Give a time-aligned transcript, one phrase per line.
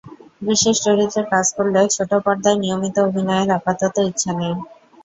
[0.41, 4.53] বিশেষ চরিত্রে কাজ করলেও ছোট পর্দায় নিয়মিত অভিনয়ের আপাতত ইচ্ছা নেই।